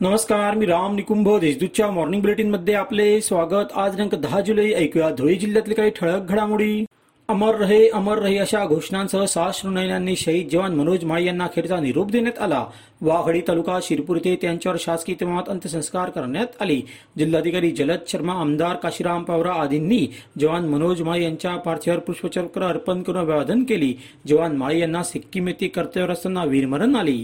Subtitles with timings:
[0.00, 3.72] नमस्कार मी राम निकुंभ देशदूतच्या मॉर्निंग बुलेटिनमध्ये आपले स्वागत.
[3.74, 6.84] आज दिनांक दहा जुलै ऐकूया धुळे जिल्ह्यातील काही ठळक घडामोडी.
[7.28, 12.10] अमर रहे अमर रहे अशा घोषणांसह सहा श्रेणींनी शहीद जवान मनोज माळी यांना अखेरचा निरोप
[12.10, 12.64] देण्यात आला.
[13.00, 16.80] वाघडी तालुका शिरपूर येथे त्यांच्यावर शासकीय इतमामात अंत्यसंस्कार करण्यात आले.
[17.18, 20.06] जिल्हाधिकारी जलद शर्मा आमदार काशीराम पावरा आदींनी
[20.40, 23.92] जवान मनोज माळी यांच्या पार्थिवावर पुष्पचक्र अर्पण करून अभिवादन केली.
[24.28, 27.18] जवान माळी यांना सिक्कीम येथे कर्तव्यावर असताना वीरमरण आले.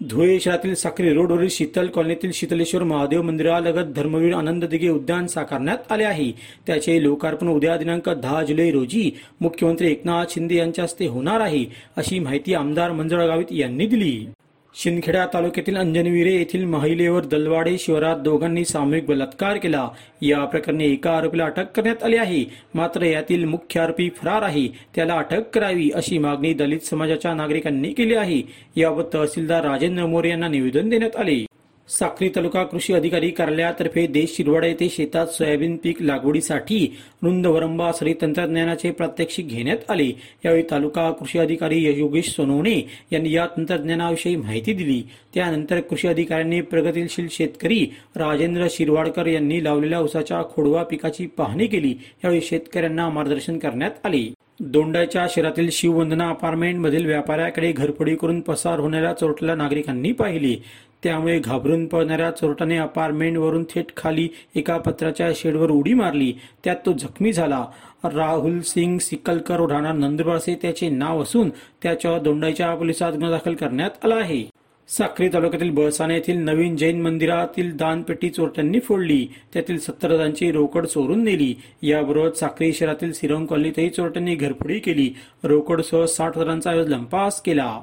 [0.00, 6.04] धुळे शहरातील साक्री रोडवरील शीतल कॉलनीतील शीतलेश्वर महादेव मंदिरालगत धर्मवीर आनंद दिघे उद्यान साकारण्यात आले
[6.04, 6.30] आहे.
[6.66, 9.10] त्याचे लोकार्पण उद्या दिनांक दहा जुलै रोजी
[9.40, 11.64] मुख्यमंत्री एकनाथ शिंदे यांच्या हस्ते होणार आहे
[11.96, 14.26] अशी माहिती आमदार मंजुळा गावित यांनी दिली.
[14.74, 19.88] शिंदखेडा तालुक्यातील अंजनविरे येथील महिलेवर दलवाडे शिवारात दोघांनी सामूहिक बलात्कार केला.
[20.22, 22.44] या प्रकरणी एका आरोपीला अटक करण्यात आली आहे.
[22.74, 24.66] मात्र यातील मुख्य आरोपी फरार आहे.
[24.94, 28.42] त्याला अटक करावी अशी मागणी दलित समाजाच्या नागरिकांनी केली आहे.
[28.76, 31.44] याबाबत तहसीलदार राजेंद्र मोरे यांना निवेदन देण्यात आले.
[31.90, 38.14] साक्री तालुका कृषी अधिकारी कार्यालयातर्फे देश शिरवाडा येथे शेतात सोयाबीन पीक लागवडीसाठी रुंद वरंबा सरी
[38.20, 40.12] तंत्रज्ञानाचे प्रात्यक्षिक घेण्यात आले.
[40.44, 45.02] यावेळी तालुका कृषी अधिकारी योगेश सोनवणे यांनी या तंत्रज्ञानाविषयी माहिती दिली.
[45.34, 51.94] त्यानंतर कृषी अधिकाऱ्यांनी प्रगतीशील शेतकरी राजेंद्र शिरवाडकर यांनी लावलेल्या उसाच्या खोडवा पिकाची पाहणी केली.
[52.24, 54.34] यावेळी शेतकऱ्यांना मार्गदर्शन करण्यात आले.
[54.62, 60.62] दोंडाच्या शहरातील शिववंदना अपार्टमेंट मधील व्यापाऱ्याकडे घरफोडी करून पसार होणाऱ्या चोरट्याला नागरिकांनी पाहिले.
[61.02, 66.32] त्यामुळे घाबरून पळणाऱ्या चोरट्याने अपार्टमेंटवरून थेट खाली एका पत्राच्या शेडवर उडी मारली.
[66.64, 67.66] त्यात तो जखमी झाला.
[68.04, 71.50] राहुल सिंग सिकलकर राहणार नंदुरबासे त्याचे नाव असून
[71.82, 74.59] त्याच्यावर दोंडाईच्या पोलिसात गुन्हा दाखल करण्यात आला आहे.
[74.98, 79.28] साक्री तालुक्यातील बळसाने येथील नवीन जैन मंदिरातील दानपेटी चोरट्यांनी फोडली.
[79.52, 81.54] त्यातील सत्तर जणांची रोकड चोरून नेली.
[81.82, 85.14] याबरोबर साक्री शहरातील सिरोंग कॉलनीतही चोरट्यांनी घरफोडी केली.
[85.44, 87.80] रोकडसह साठ हजारांचा लंपास केला.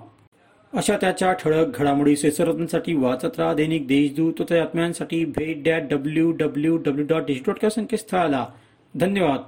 [0.73, 3.53] अशा त्याच्या ठळक घडामोडी सेसरत्नसाठी वाचत राहा.
[3.53, 8.48] दैनिक देशदूत आत्म्यांसाठी भेट डॅट डब्ल्यू डब्ल्यू डब्ल्यू डॉट संकेतस्थळाला.
[8.95, 9.39] धन्यवाद.